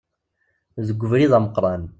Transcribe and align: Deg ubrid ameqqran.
Deg 0.85 0.89
ubrid 1.05 1.31
ameqqran. 1.37 1.83